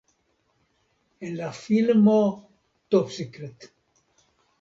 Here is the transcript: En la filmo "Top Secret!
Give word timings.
En 1.27 1.35
la 1.41 1.49
filmo 1.57 2.15
"Top 2.95 3.13
Secret! 3.19 3.69